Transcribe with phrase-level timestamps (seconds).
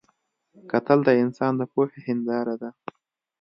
[0.71, 2.69] کتل د انسان د پوهې هنداره ده